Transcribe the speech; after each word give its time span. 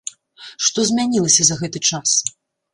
Што 0.69 0.85
змянілася 0.89 1.41
за 1.51 1.61
гэты 1.63 1.79
час? 1.93 2.09